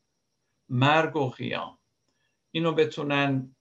[0.69, 1.77] مرگ و قیام.
[2.51, 3.55] اینو بتونن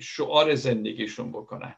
[0.00, 1.74] شعار زندگیشون بکنن.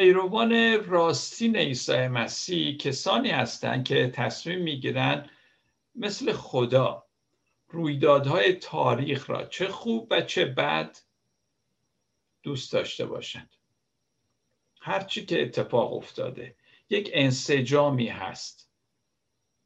[0.00, 5.30] پیروان راستین عیسی مسیح کسانی هستند که تصمیم می‌گیرند
[5.94, 7.06] مثل خدا
[7.68, 10.98] رویدادهای تاریخ را چه خوب و چه بد
[12.42, 13.50] دوست داشته باشند.
[14.80, 16.54] هرچی که اتفاق افتاده
[16.90, 18.70] یک انسجامی هست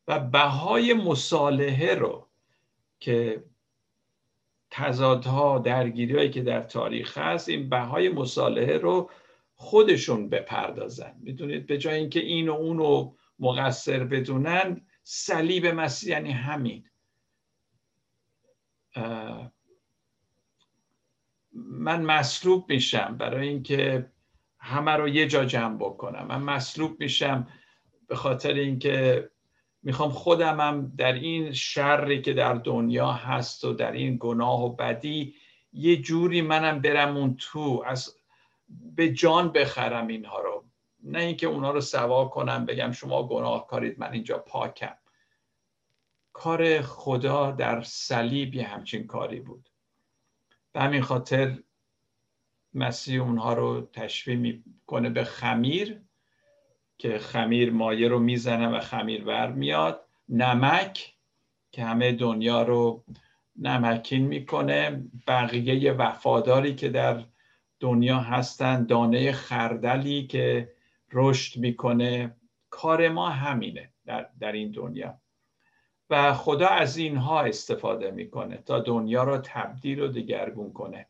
[0.08, 2.28] و بهای مصالحه رو
[3.00, 3.44] که
[4.70, 9.10] تضادها درگیری که در تاریخ هست این بهای مصالحه رو
[9.54, 11.16] خودشون بپردازن.
[11.20, 16.84] می‌دونید؟ به جای اینکه این و اون رو مقصر بدونن صلیب مسیح یعنی همین.
[21.54, 24.10] من مصلوب میشم برای اینکه
[24.58, 26.26] همه رو یه جا جمع بکنم.
[26.26, 27.48] من مصلوب میشم
[28.08, 29.30] به خاطر اینکه
[29.82, 35.34] می‌خوام خودمم در این شری که در دنیا هست و در این گناه و بدی
[35.72, 37.82] یه جوری منم برم اون تو.
[37.86, 38.16] از
[38.96, 40.64] به جان بخرم اینها رو.
[41.02, 44.94] نه اینکه اونها رو سوا کنم بگم شما گناه کارید من اینجا پاکم.
[46.32, 49.68] کار خدا در صلیب یه همچین کاری بود.
[50.72, 51.58] به همین خاطر
[52.74, 56.00] مسیح اونها رو تشبیه می‌کنه به خمیر
[56.98, 60.06] که خمیر مایه رو می‌زنه و خمیر ور میاد.
[60.28, 61.14] نمک
[61.70, 63.04] که همه دنیا رو
[63.56, 65.04] نمکین می‌کنه.
[65.26, 67.24] بقیه وفاداری که در
[67.80, 70.74] دنیا هستن دانه خردلی که
[71.12, 72.36] رشد می‌کنه.
[72.70, 75.20] کار ما همینه در, در این دنیا.
[76.10, 81.06] و خدا از اینها استفاده می‌کنه تا دنیا رو تبدیل و دگرگون کنه.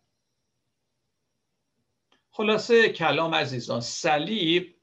[2.31, 4.75] خلاصه کلام عزیزان صلیب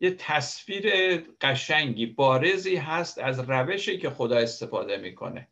[0.00, 5.48] یه تصویر قشنگی بارزی هست از روشی که خدا استفاده می‌کنه.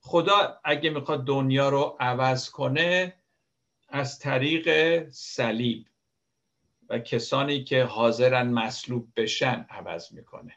[0.00, 3.19] خدا اگه می‌خواد دنیا رو عوض کنه
[3.90, 4.68] از طریق
[5.10, 5.86] صلیب
[6.88, 10.56] و کسانی که حاضرن مصلوب بشن عوض می‌کنه.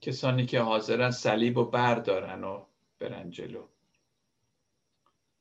[0.00, 2.66] کسانی که حاضرن صلیب و بردارن و
[2.98, 3.68] برن جلو.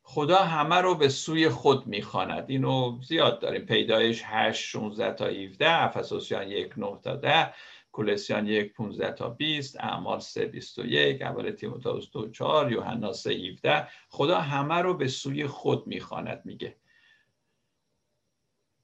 [0.04, 2.50] خدا همه رو به سوی خود می‌خواند.
[2.50, 3.66] اینو زیاد داریم.
[3.66, 7.54] پیدایش 8 16 تا 17 افسوسیان 1 9 تا 10
[7.92, 13.88] کولسیان 1 15 تا 20 اعمال 3 21 اول تیموتائوس 2 4 یوحنا 3 17
[14.10, 16.78] خدا همه رو به سوی خود می‌خواند میگه.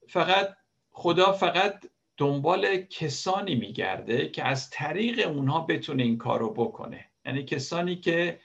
[0.08, 0.56] فقط
[0.90, 7.10] خدا فقط دنبال کسانی میگرده که از طریق اونها بتونه این کارو بکنه.
[7.24, 8.40] یعنی کسانی که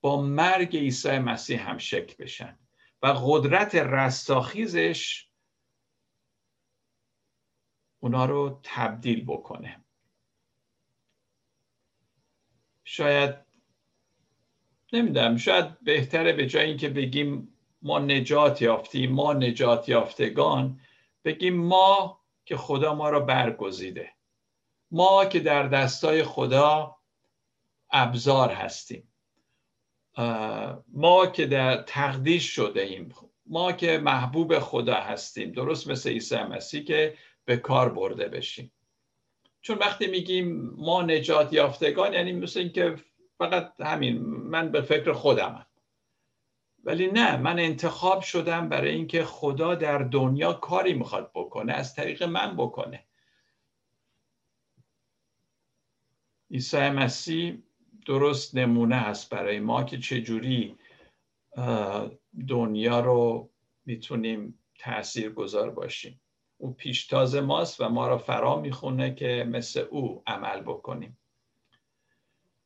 [0.00, 2.58] با مرگ عیسی مسیح هم شک بشن.
[3.02, 5.28] و قدرت رستاخیزش
[8.00, 9.83] اونا رو تبدیل بکنه.
[12.84, 13.34] شاید
[14.92, 20.80] نمی‌دونم شاید بهتره به جای اینکه بگیم ما نجات یافتیم ما نجات یافتگان
[21.24, 24.10] بگیم ما که خدا ما را برگزیده.
[24.90, 26.96] ما که در دستای خدا
[27.90, 29.08] ابزار هستیم.
[30.88, 33.14] ما که در تقدیش شده ایم.
[33.46, 35.52] ما که محبوب خدا هستیم.
[35.52, 38.72] درست مثل عیسی مسیح که به کار برده بشیم.
[39.64, 42.96] چون وقتی میگیم ما نجات یافتگان یعنی مثل اینکه
[43.38, 45.66] فقط همین من به فکر خودمم.
[46.84, 52.22] ولی نه من انتخاب شدم برای اینکه خدا در دنیا کاری می‌خواد بکنه از طریق
[52.22, 53.04] من بکنه.
[56.50, 57.62] عیسی مسیح
[58.06, 60.78] درست نمونه هست برای ما که چجوری
[62.48, 63.50] دنیا رو
[63.86, 66.20] می‌تونیم تأثیر گذار باشیم.
[66.58, 71.18] او پیشتاز ماست و ما را فرا می‌خونه که مثل او عمل بکنیم.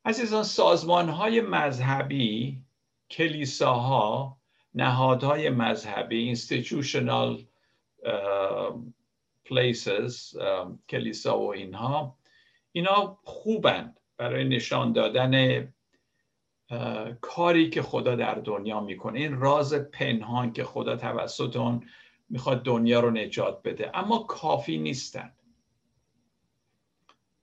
[0.04, 2.62] عزیزان سازمان های مذهبی
[3.10, 4.38] کلیساها
[4.74, 7.40] نهادهای مذهبی institutional
[9.48, 10.36] places
[10.88, 12.18] کلیسا و اینها
[12.72, 15.64] اینا خوبند برای نشان دادن
[17.20, 19.18] کاری که خدا در دنیا می‌کنه.
[19.18, 21.86] این راز پنهان که خدا توسط اون
[22.28, 23.90] می‌خواد دنیا رو نجات بده.
[23.94, 25.34] اما کافی نیستن.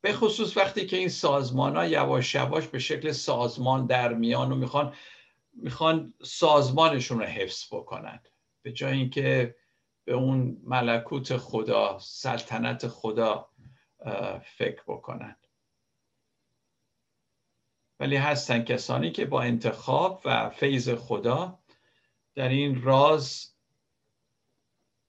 [0.02, 4.56] به خصوص وقتی که این سازمان ها یواش یواش به شکل سازمان در میان و
[4.56, 4.94] می‌خوان
[5.54, 8.20] می‌خوان سازمانشون رو حفظ بکنن.
[8.62, 9.56] به جای اینکه
[10.06, 13.50] به اون ملکوت خدا سلطنت خدا
[14.58, 15.38] فکر بکنن.
[18.00, 21.60] ولی هستن کسانی که با انتخاب و فیض خدا
[22.36, 23.55] در این راز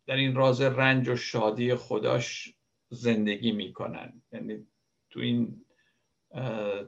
[0.06, 2.54] در این راز رنج و شادی خداش
[2.88, 4.22] زندگی می‌کنن.
[4.32, 4.66] یعنی
[5.10, 5.64] تو این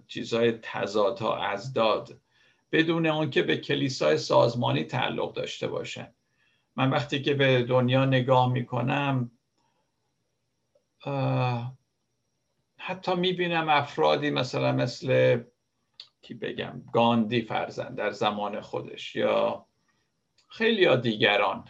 [0.07, 2.21] چیزهای تضادها ازداد
[2.73, 6.15] بدون اون که به کلیسای سازمانی تعلق داشته باشن.
[6.77, 9.31] من وقتی که به دنیا نگاه می‌کنم
[12.77, 15.41] حتی می‌بینم افرادی مثلا مثل
[16.23, 19.67] کی بگم گاندی فرزند در زمان خودش یا
[20.49, 21.65] خیلی یا دیگران.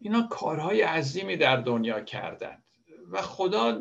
[0.00, 2.64] اینا کارهای عظیمی در دنیا کردند
[3.10, 3.80] و خدا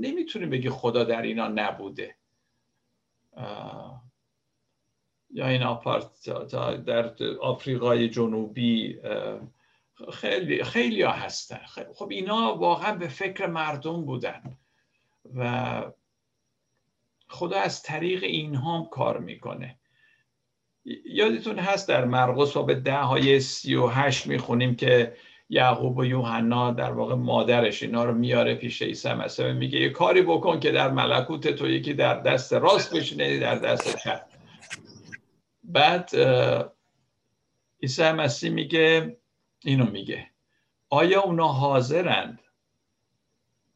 [0.00, 2.16] نمی‌تونه بگی خدا در اینا نبوده.
[5.30, 6.30] یا این آپارت
[6.86, 9.00] در آفریقای جنوبی
[10.12, 11.60] خیلی خیلی ها هستن.
[11.94, 14.58] خب اینا واقعا به فکر مردم بودن.
[15.34, 15.82] و
[17.28, 19.78] خدا از طریق اینها کار می‌کنه.
[21.04, 25.16] یادتون هست در مرقس به ده های سی و هشت می‌خونیم که
[25.48, 30.22] یعقوب و یوحنا در واقع مادرش اینا رو میاره پیش عیسی مسیح میگه یه کاری
[30.22, 34.20] بکن که در ملکوت تو یکی در دست راست بشینه در دست چپ
[35.64, 36.10] بعد
[37.82, 39.16] عیسی مسیح میگه
[39.64, 40.26] اینو میگه.
[40.90, 42.40] آیا اونا حاضرند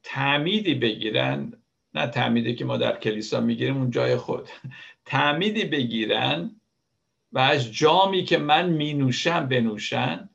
[0.03, 1.53] تعمیدی بگیرن
[1.95, 4.49] نه تعمیدی که ما در کلیسا می‌گیریم اون جای خود.
[5.05, 6.61] تعمیدی بگیرن
[7.33, 10.31] و از جامی که من مینوشم بنوشن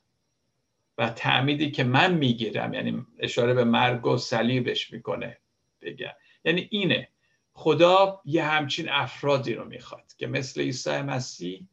[0.98, 5.38] و تعمیدی که من می‌گیرم یعنی اشاره به مرگ و صلیبش می‌کنه
[5.82, 6.12] بگم
[6.46, 7.10] یعنی اینه.
[7.56, 11.68] خدا یه همچین افرادی رو می‌خواد که مثل عیسی مسیح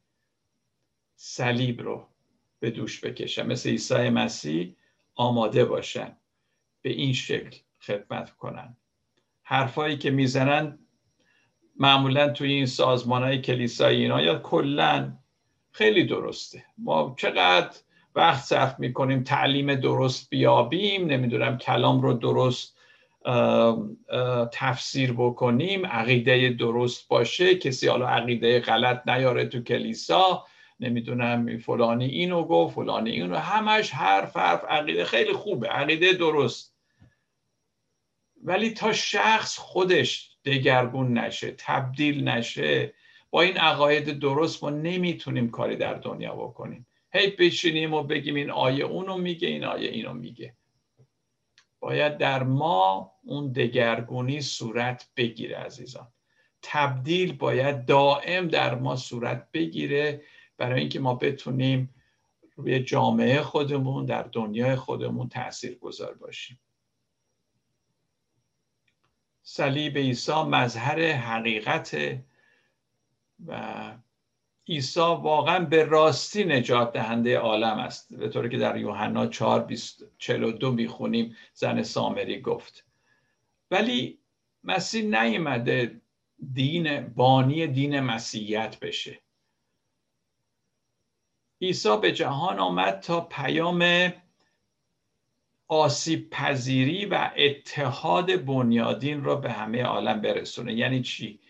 [1.17, 2.09] صلیب رو
[2.61, 4.77] به دوش بکشن مثل عیسی مسیح
[5.15, 6.17] آماده باشن
[6.83, 8.77] به این شکل خدمت کنن.
[9.43, 10.79] حرفایی که می‌زنن
[11.77, 15.19] معمولا توی این سازمان های کلیسایی اینا یا کلا
[15.73, 16.65] خیلی درسته.
[16.79, 17.77] ما چقدر
[18.15, 22.77] وقت صرف می‌کنیم تعلیم درست بیابیم نمی‌دونم کلام رو درست
[24.53, 30.45] تفسیر بکنیم عقیده درست باشه کسی حالا عقیده غلط نیاره تو کلیسا
[30.81, 36.77] نمی‌دونم فلانی اینو گفت فلانی اینو همش حرف حرف عقیده خیلی خوبه عقیده درست.
[38.45, 42.95] ولی تا شخص خودش دگرگون نشه تبدیل نشه
[43.31, 46.87] با این عقاید درست ما نمی‌تونیم کاری در دنیا بکنیم.
[47.13, 50.55] هی بشینیم و بگیم این آیه اونو میگه این آیه اینو میگه.
[51.81, 56.13] باید در ما اون دگرگونی صورت بگیره عزیزان.
[56.63, 60.23] تبدیل باید دائم در ما صورت بگیره
[60.57, 61.95] برای اینکه ما بتونیم
[62.57, 66.61] روی جامعه خودمون در دنیای خودمون تأثیر گذار باشیم.
[69.43, 71.97] صلیب عیسی مظهر حقیقت
[73.47, 73.93] و
[74.71, 78.15] عیسی واقعا به راستی نجات دهنده عالم است.
[78.15, 79.75] به طوری که در یوحنا 4
[80.19, 82.87] 42 می‌خونیم زن سامری گفت.
[83.71, 84.19] ولی
[84.65, 86.01] مسیح نیامده
[86.53, 89.21] دین بانی دین مسیحیت بشه.
[91.63, 94.13] عیسی به جهان آمد تا پیام
[95.69, 100.75] آسیب پذیری و اتحاد بنیادین را به همه عالم برسونه.
[100.75, 101.41] یعنی چی؟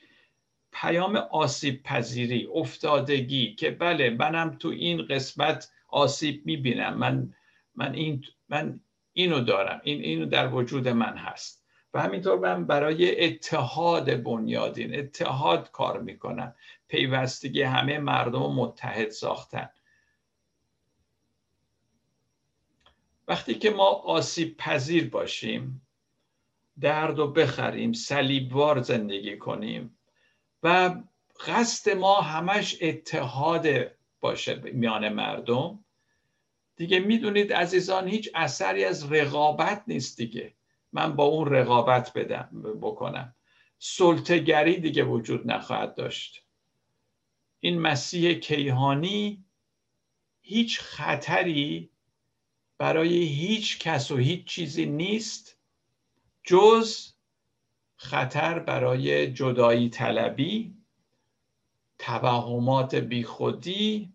[0.73, 6.99] پیام آسیب پذیری افتادگی که بله منم تو این قسمت آسیب می‌بینم.
[6.99, 7.35] من
[7.75, 8.81] من این من
[9.13, 9.81] اینو دارم.
[9.85, 11.65] این اینو در وجود من هست.
[11.95, 16.55] و همینطور من برای اتحاد بنیادین اتحاد کار می‌کنم.
[16.89, 19.69] پیوستگی همه مردم متحد ساختن.
[23.29, 25.87] وقتی که ما آسیب پذیر باشیم
[26.81, 29.99] درد و بخریم صلیبوار زندگی کنیم
[30.63, 30.95] و
[31.47, 33.67] قصد ما همش اتحاد
[34.21, 35.85] باشه میان مردم.
[36.77, 40.55] دیگه می‌دونید عزیزان هیچ اثری از رقابت نیست دیگه.
[40.93, 42.49] من با اون رقابت بدم
[42.81, 43.35] بکنم.
[43.79, 46.45] سلطگری دیگه وجود نخواهد داشت.
[47.61, 49.45] این مسیح کیهانی
[50.41, 51.91] هیچ خطری
[52.79, 55.59] برای هیچ کس و هیچ چیزی نیست
[56.45, 57.10] جز
[58.03, 60.75] خطر برای جدایی طلبی
[61.99, 64.13] توهمات بیخودی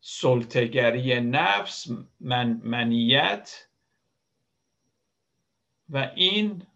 [0.00, 1.86] سلطگری نفس
[2.20, 3.68] من منیت
[5.88, 6.66] و این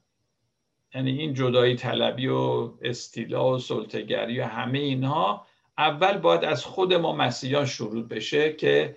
[0.95, 5.47] یعنی این جدایی طلبی و استیلا و سلطگری و همه اینها
[5.79, 8.97] اول باید از خود ما مسیحیان شروع بشه که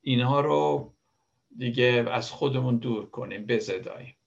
[0.00, 0.92] اینها رو
[1.58, 4.17] دیگه از خودمون دور کنیم بزداییم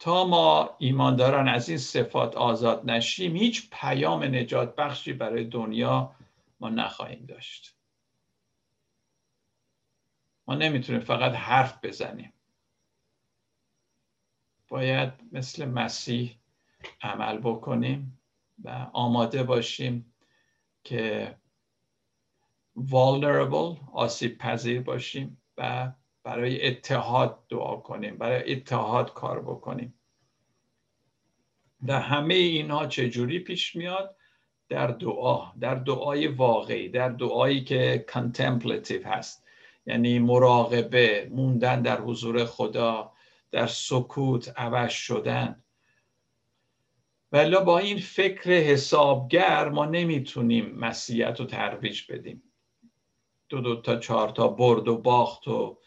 [0.00, 6.14] تا ما ایمانداران از این صفات آزاد نشیم هیچ پیام نجات بخشی برای دنیا
[6.60, 7.76] ما نخواهیم داشت.
[10.46, 12.32] ما نمی‌تونیم فقط حرف بزنیم.
[14.68, 16.38] باید مثل مسیح
[17.02, 18.20] عمل بکنیم
[18.64, 20.14] و آماده باشیم
[20.84, 21.36] که
[22.76, 25.92] vulnerable آسیب پذیر باشیم و
[26.24, 29.94] برای اتحاد دعا کنیم برای اتحاد کار بکنیم.
[31.86, 34.16] در همه اینها چجوری پیش میاد؟
[34.68, 39.44] در دعا در دعای واقعی در دعایی که کنتمپلتیو هست.
[39.86, 43.12] یعنی مراقبه موندن در حضور خدا
[43.50, 45.64] در سکوت عوض شدن.
[47.32, 52.42] ولی با این فکر حسابگر ما نمی‌تونیم مسیحیت رو ترویج بدیم.
[53.48, 55.78] دو دو تا چهار تا برد و باخت و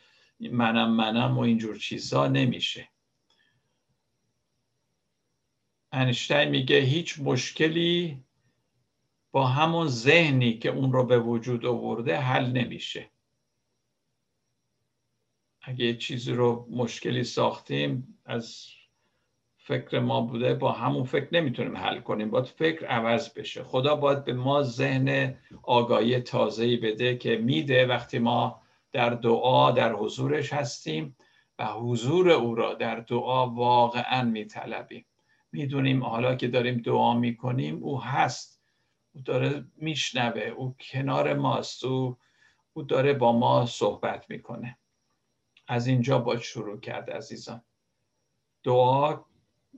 [0.49, 2.87] منم منم و اینجور چیزا نمیشه.
[5.91, 8.23] انشتین میگه هیچ مشکلی
[9.31, 13.09] با همون ذهنی که اون رو به وجود آورده حل نمیشه.
[15.61, 18.67] اگه چیزی رو مشکلی ساختیم از
[19.57, 22.29] فکر ما بوده با همون فکر نمی‌تونیم حل کنیم.
[22.31, 23.63] باید فکر عوض بشه.
[23.63, 28.62] خدا باید به ما ذهن آگاهی تازه‌ای بده که میده وقتی ما
[28.93, 31.17] در دعا در حضورش هستیم
[31.59, 35.05] و حضور او را در دعا واقعا میطلبیم.
[35.51, 38.61] می‌دونیم حالا که داریم دعا می‌کنیم او هست.
[39.13, 42.17] او داره میشنوه او کنار ماست او
[42.73, 44.77] او داره با ما صحبت می‌کنه.
[45.67, 47.63] از اینجا باید شروع کرد عزیزان.
[48.63, 49.25] دعا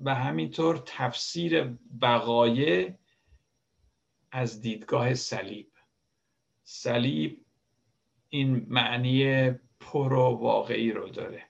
[0.01, 2.93] و همینطور تفسیر وقایع
[4.31, 5.71] از دیدگاه صلیب.
[6.63, 7.44] صلیب
[8.35, 11.43] این معنی پر و واقعی رو داره.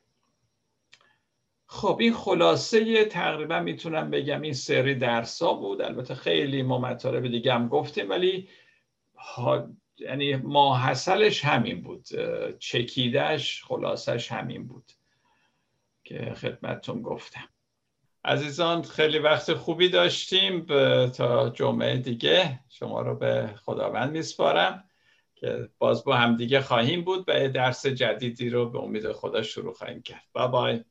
[1.65, 5.81] خب این خلاصه تقریبا می‌تونم بگم این سری درسا بود.
[5.81, 8.49] البته خیلی ما مطالب دیگه هم گفتیم ولی
[9.17, 9.69] ها...
[9.97, 12.07] یعنی ماحصلش همین بود.
[12.59, 14.91] چکیدش خلاصش همین بود
[16.03, 17.49] که خدمتتون گفتم.
[18.25, 20.65] عزیزان خیلی وقت خوبی داشتیم
[21.09, 22.59] تا جمعه دیگه.
[22.69, 24.83] شما رو به خداوند میسپارم.
[25.35, 29.73] که باز با هم دیگه خواهیم بود و درس جدیدی رو به امید خدا شروع
[29.73, 30.23] خواهیم کرد.
[30.33, 30.83] با بای